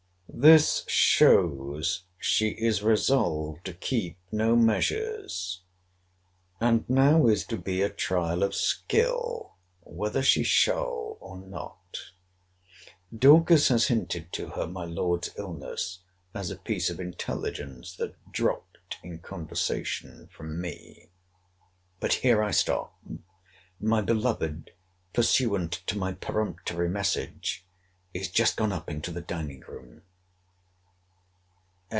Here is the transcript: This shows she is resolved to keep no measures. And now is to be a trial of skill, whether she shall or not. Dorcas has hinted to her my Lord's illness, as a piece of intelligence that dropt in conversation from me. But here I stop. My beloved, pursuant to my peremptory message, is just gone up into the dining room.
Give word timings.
This 0.33 0.85
shows 0.87 2.05
she 2.17 2.51
is 2.51 2.81
resolved 2.81 3.63
to 3.65 3.73
keep 3.73 4.17
no 4.31 4.55
measures. 4.55 5.61
And 6.59 6.89
now 6.89 7.27
is 7.27 7.45
to 7.47 7.57
be 7.57 7.83
a 7.83 7.89
trial 7.89 8.41
of 8.41 8.55
skill, 8.55 9.57
whether 9.81 10.23
she 10.23 10.41
shall 10.41 11.17
or 11.19 11.37
not. 11.37 11.97
Dorcas 13.15 13.67
has 13.67 13.87
hinted 13.87 14.31
to 14.33 14.47
her 14.51 14.65
my 14.65 14.83
Lord's 14.85 15.29
illness, 15.37 15.99
as 16.33 16.49
a 16.49 16.55
piece 16.57 16.89
of 16.89 16.99
intelligence 16.99 17.95
that 17.97 18.15
dropt 18.31 18.77
in 19.03 19.19
conversation 19.19 20.27
from 20.35 20.59
me. 20.59 21.11
But 21.99 22.13
here 22.13 22.41
I 22.41 22.49
stop. 22.49 22.97
My 23.79 24.01
beloved, 24.01 24.71
pursuant 25.13 25.83
to 25.85 25.97
my 25.99 26.13
peremptory 26.13 26.89
message, 26.89 27.67
is 28.11 28.27
just 28.31 28.55
gone 28.57 28.71
up 28.71 28.89
into 28.89 29.11
the 29.11 29.21
dining 29.21 29.59
room. 29.59 30.01